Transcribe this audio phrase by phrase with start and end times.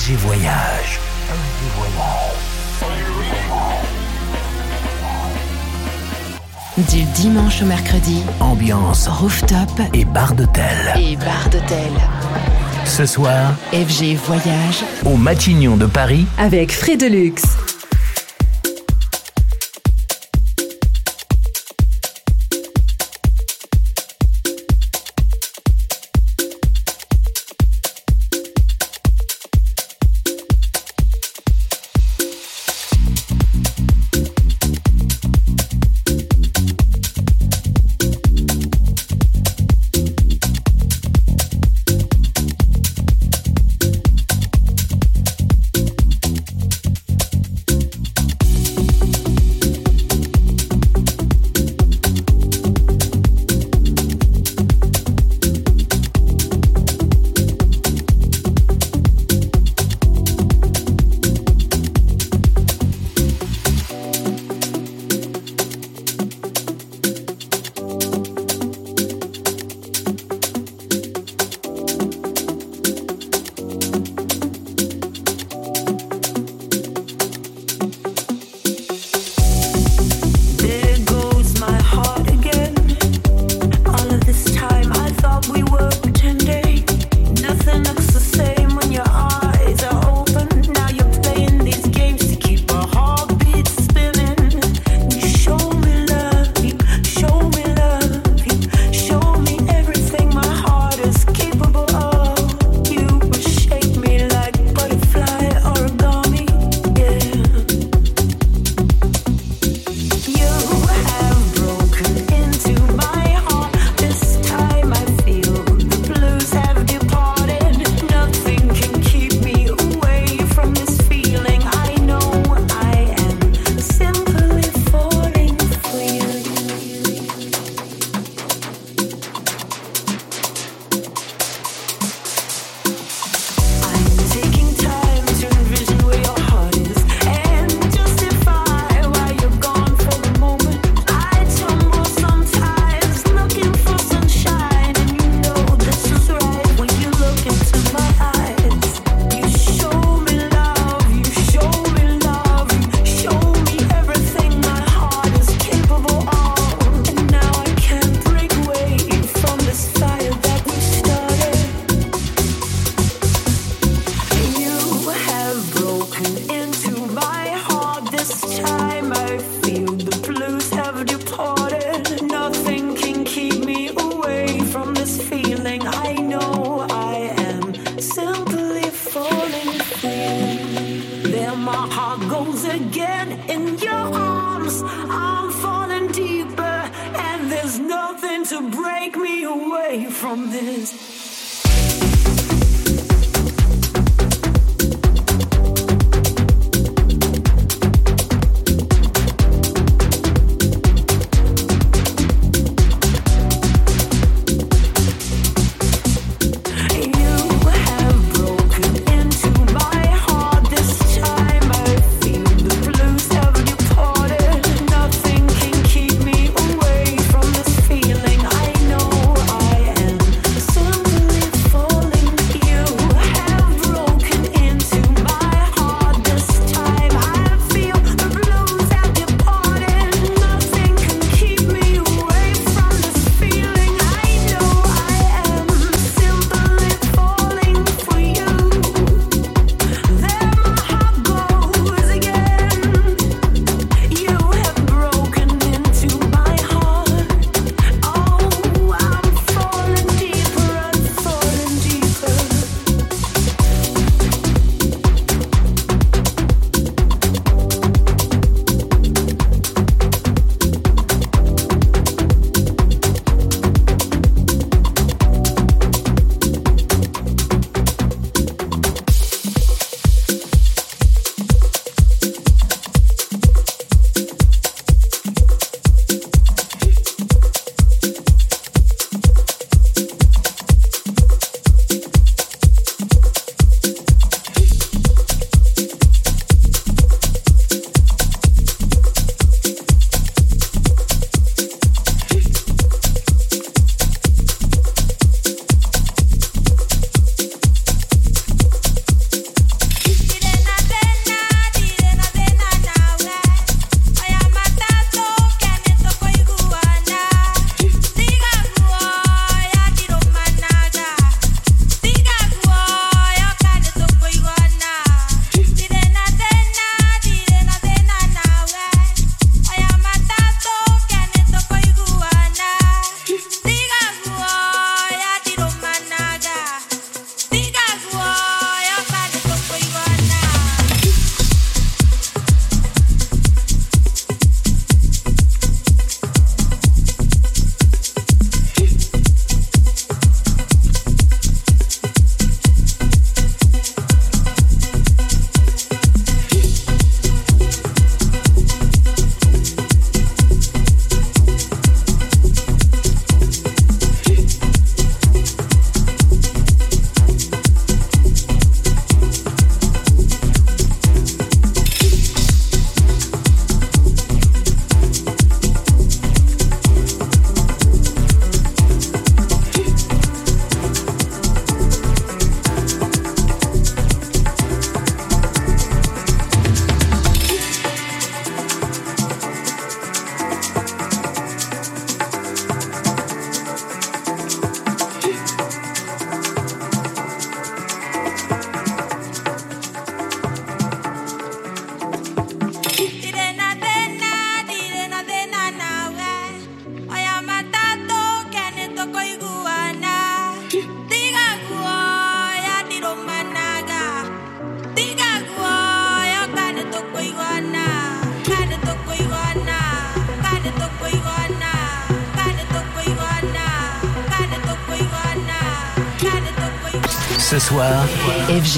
[0.00, 0.98] FG Voyage.
[6.90, 8.22] Du dimanche au mercredi.
[8.40, 10.64] Ambiance rooftop et bar d'hôtel.
[10.96, 11.92] Et bar d'hôtel.
[12.86, 14.84] Ce soir, FG Voyage.
[15.04, 16.24] Au Matignon de Paris.
[16.38, 17.44] Avec Frais Deluxe.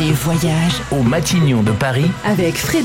[0.00, 2.82] Voyage au Matignon de Paris, avec Frais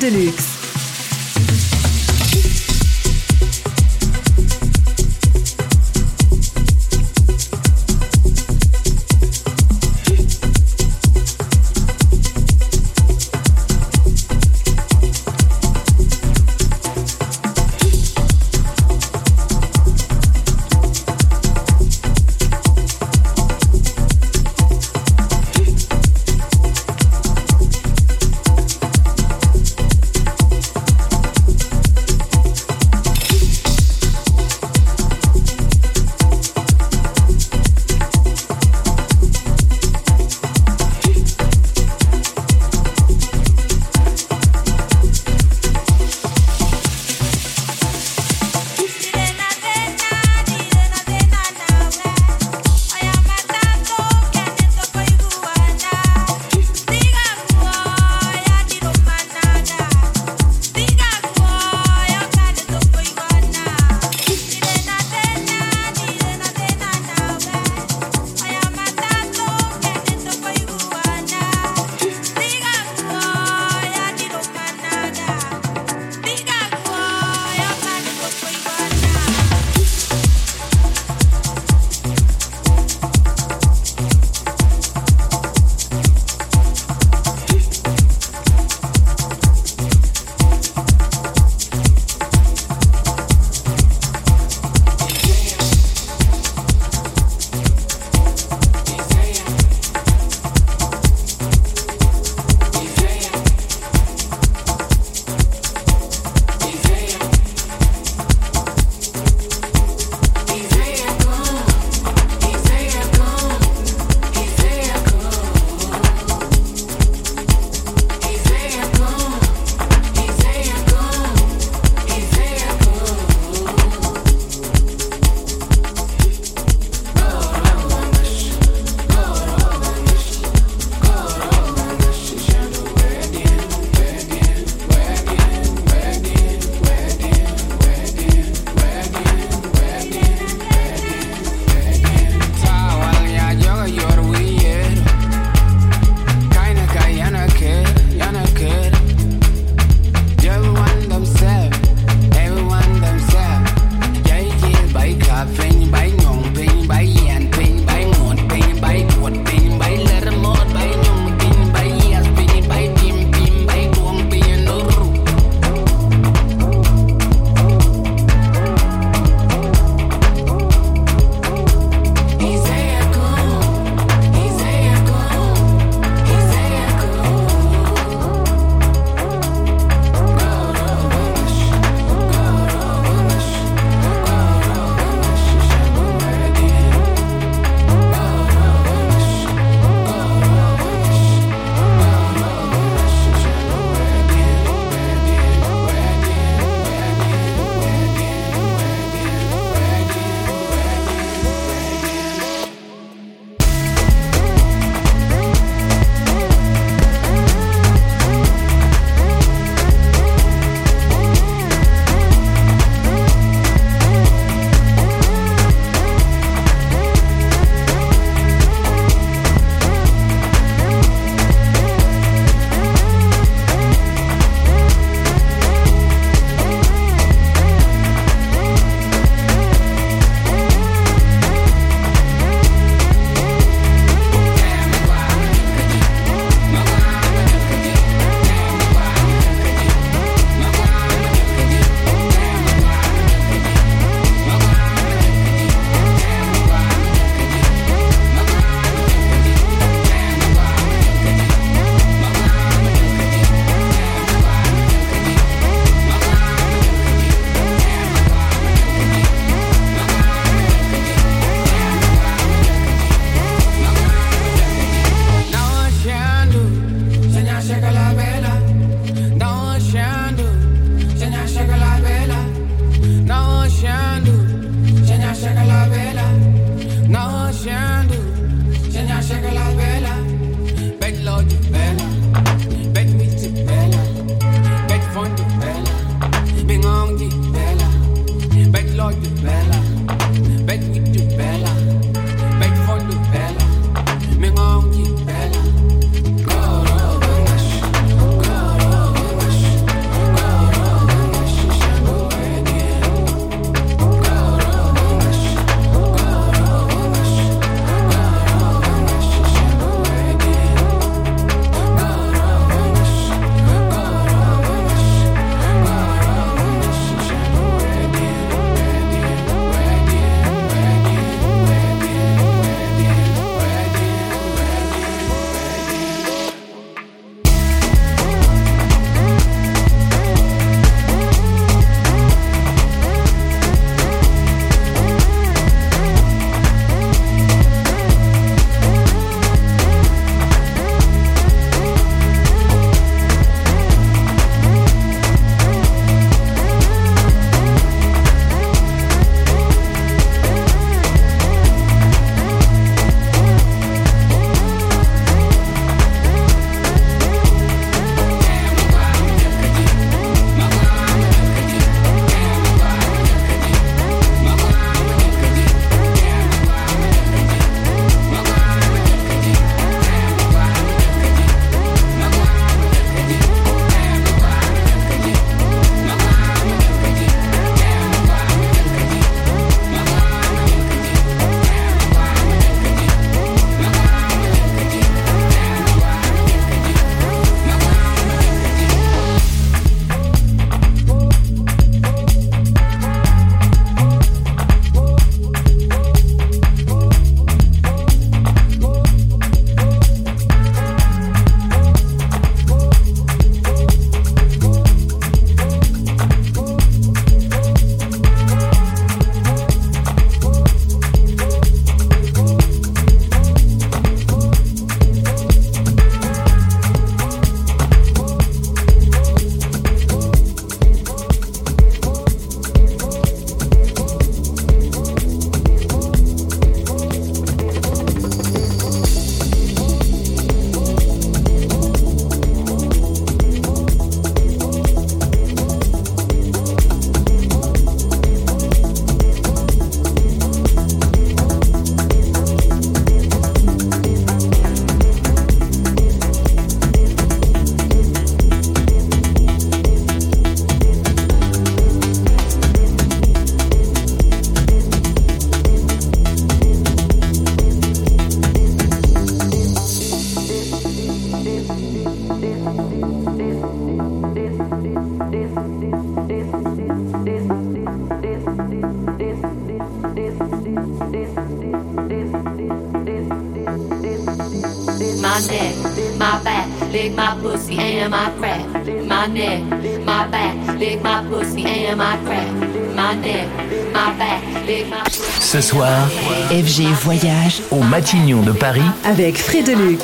[485.39, 486.07] Ce soir,
[486.49, 489.99] FG voyage au Matignon de Paris avec Frédélux.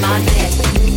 [0.00, 0.87] My.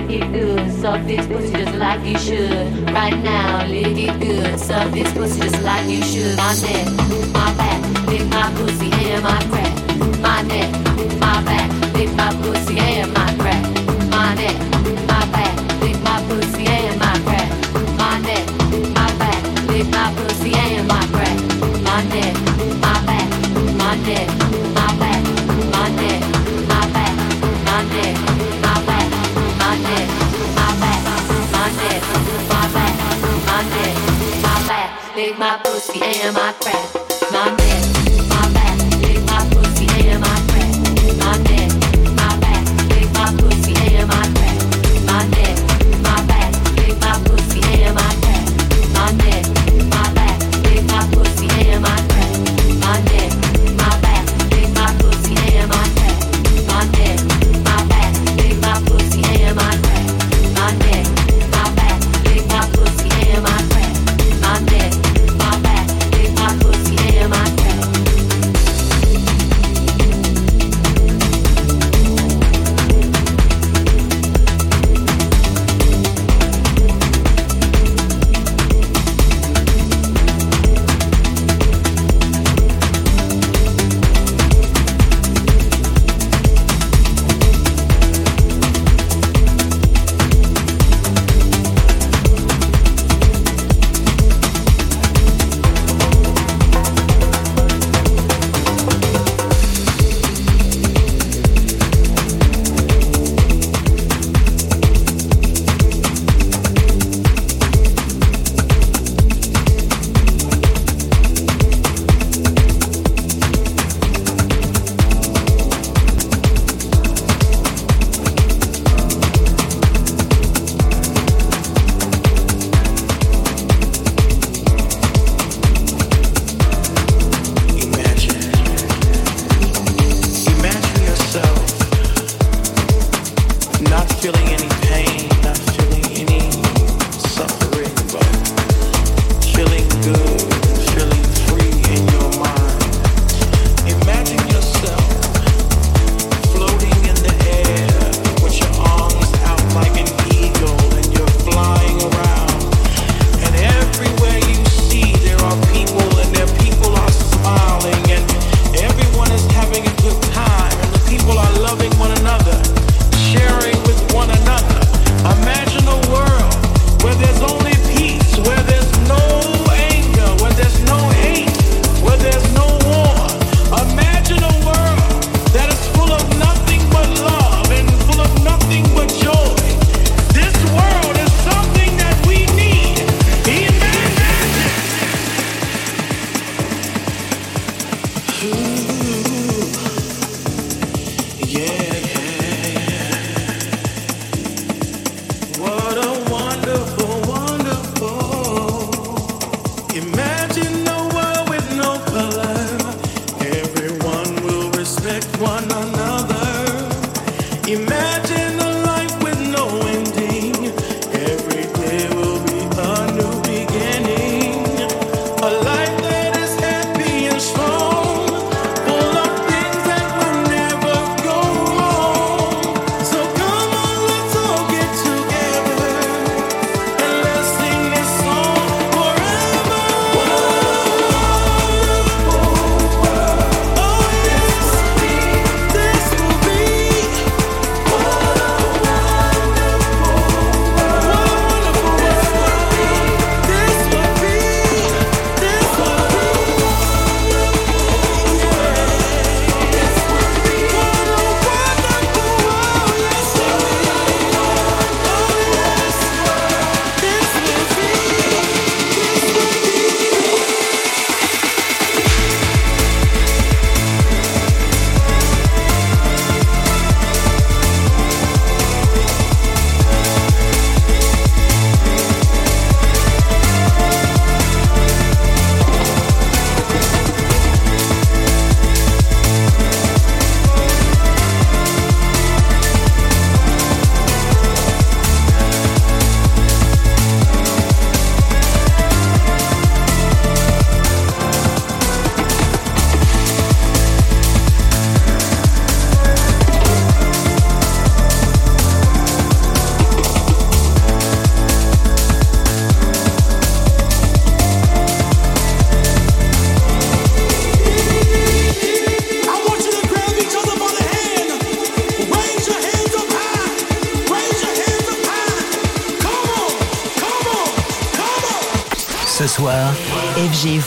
[0.00, 0.72] lick it good.
[0.72, 2.90] Suck this pussy just like you should.
[2.90, 4.58] Right now, lick it good.
[4.58, 6.36] Suck this pussy just like you should.
[6.36, 6.86] My neck,
[7.32, 9.74] my back, lick my pussy and my crack.
[10.20, 10.70] My neck,
[11.20, 13.64] my back, lick my pussy and my crack.
[14.10, 14.75] My neck.
[35.38, 36.95] my pussy and my crack.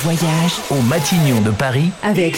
[0.03, 2.37] Voyage au Matignon de Paris, avec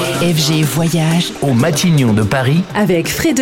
[0.21, 3.33] FG Voyage au Matignon de Paris, avec Frais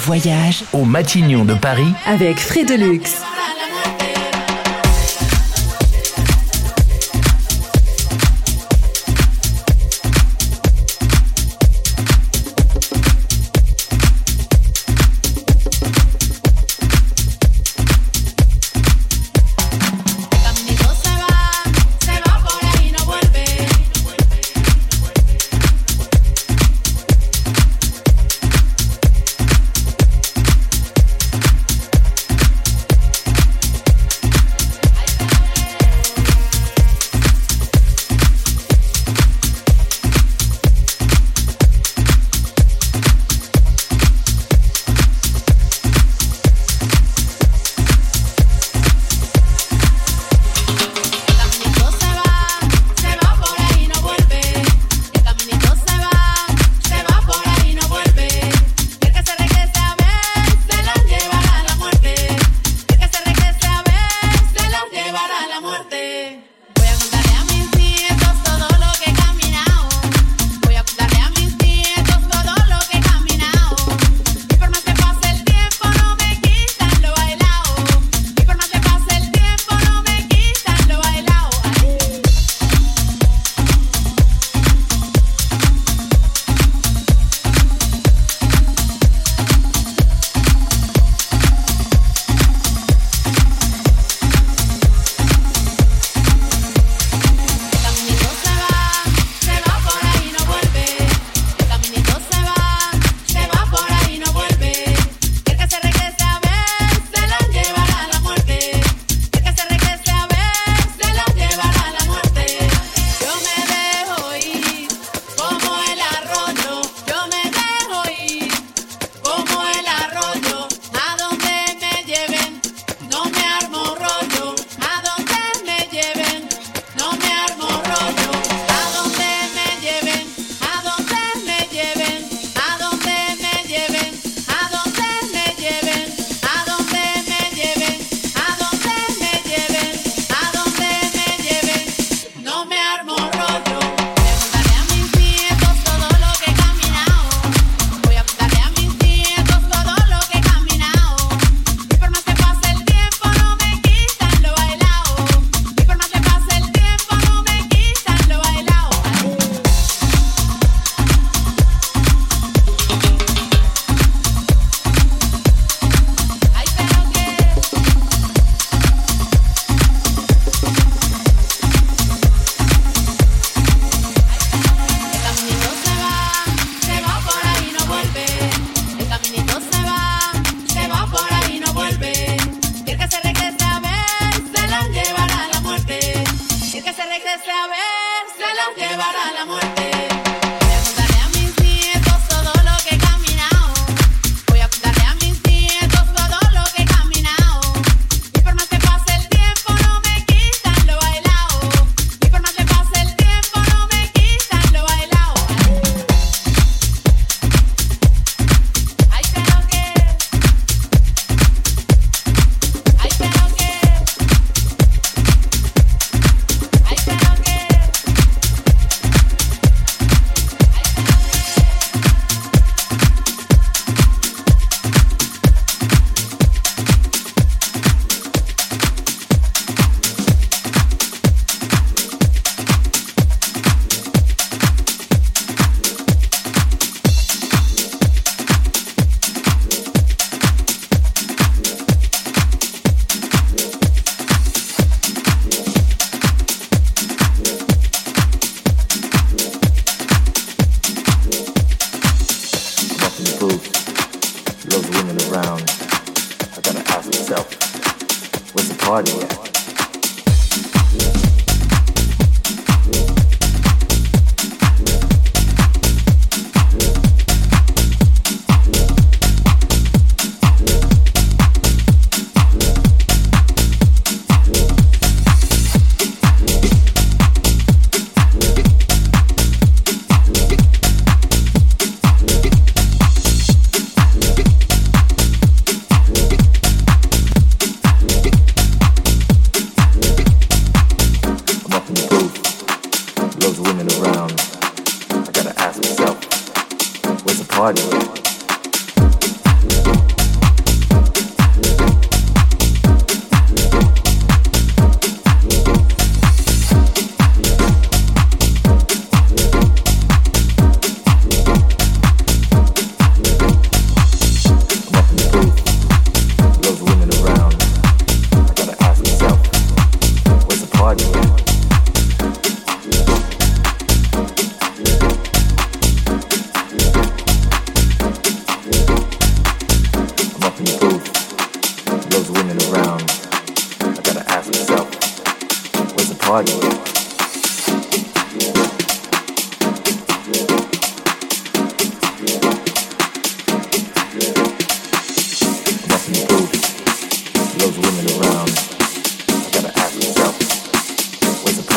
[0.00, 3.02] Voyage au Matignon de Paris, avec Frédelux.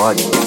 [0.03, 0.42] Rock.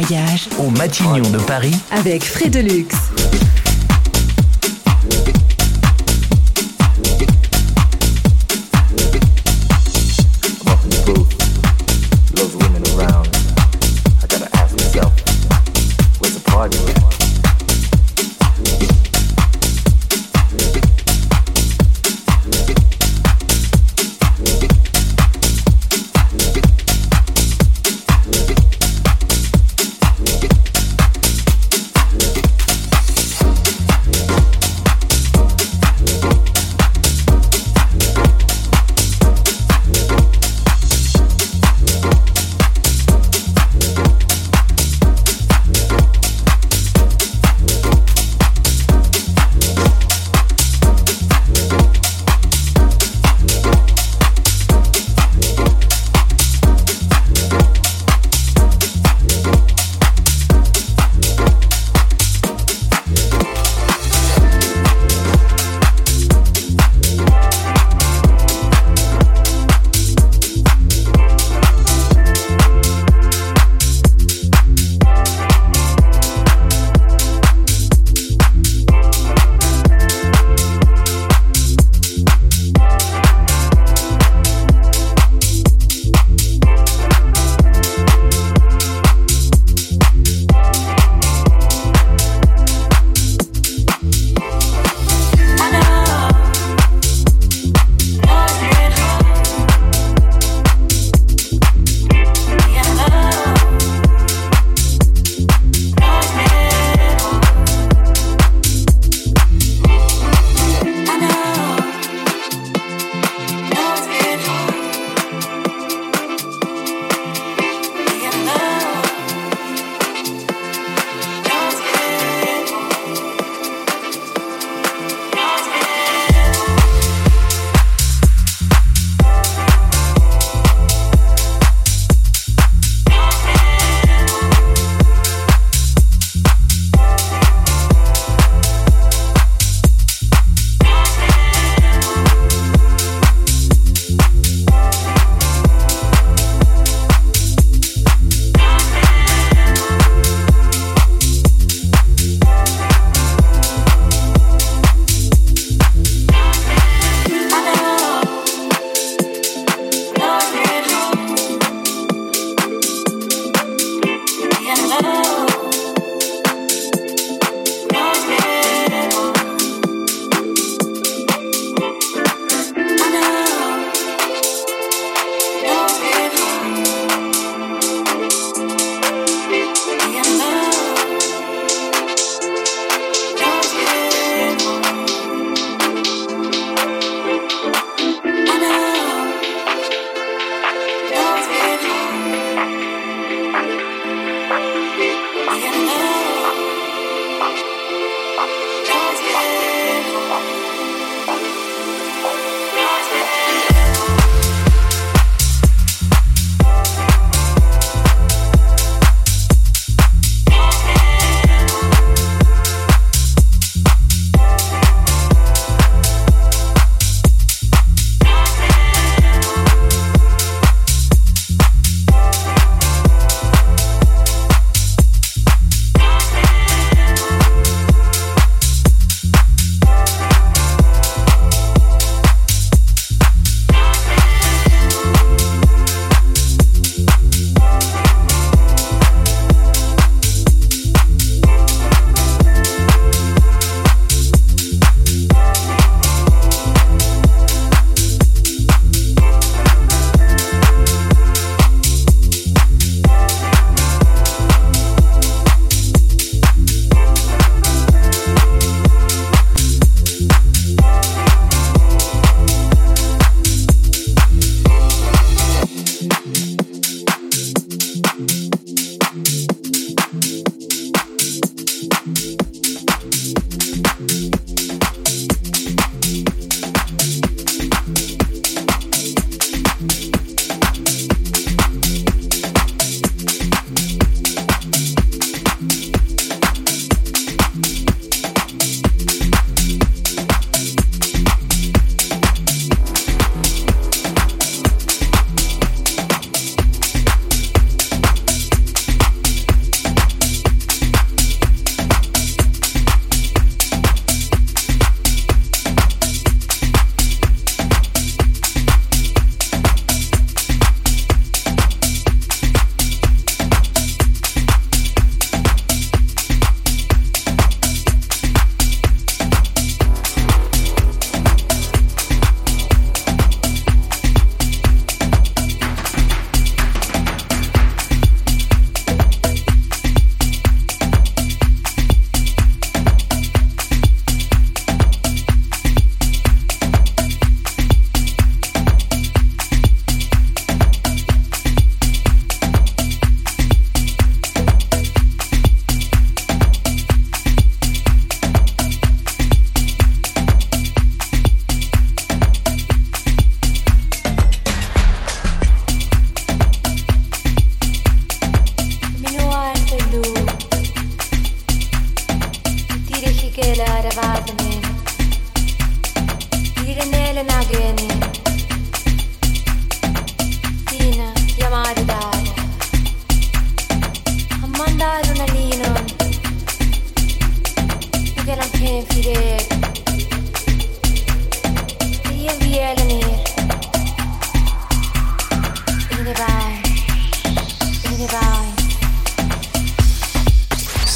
[0.00, 2.86] Voyage au Matignon de Paris, avec Frédelux.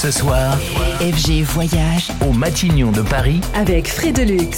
[0.04, 0.58] ce soir,
[1.00, 2.10] FG Voyage.
[2.20, 3.40] Au Matignon de Paris.
[3.54, 4.50] Avec Frédélux.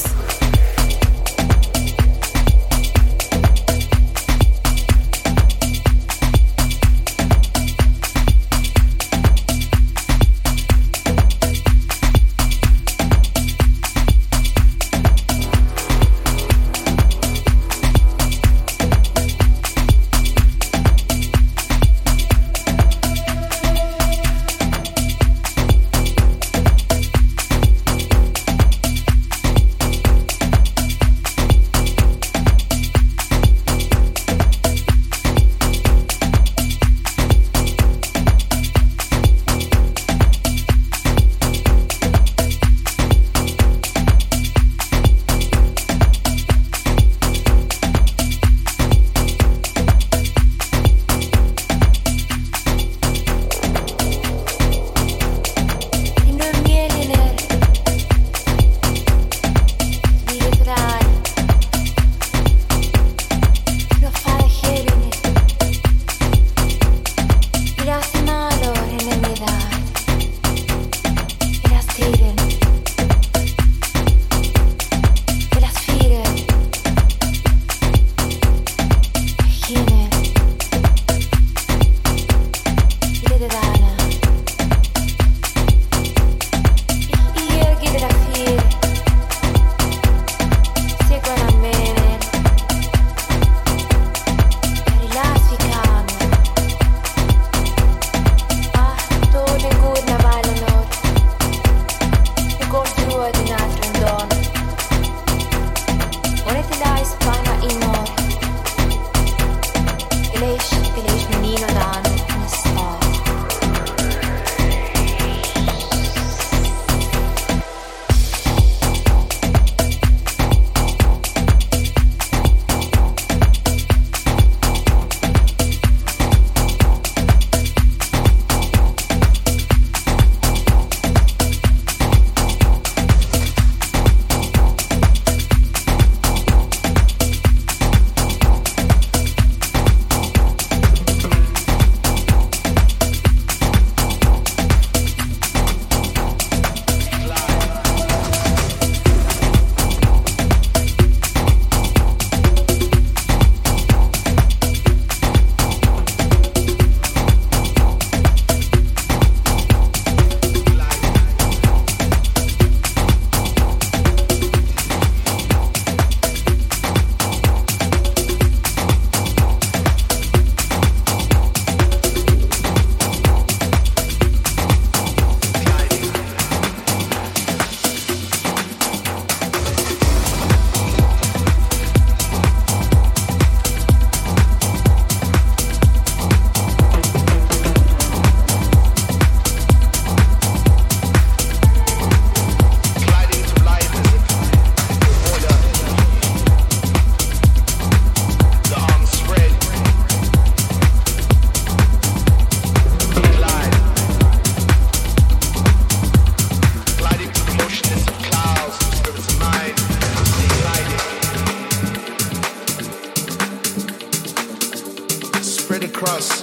[215.96, 216.42] Across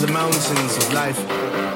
[0.00, 1.67] The mountains of life.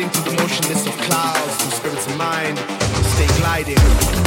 [0.00, 4.19] gliding through the motionless of clouds, the spirits of mind, stay gliding.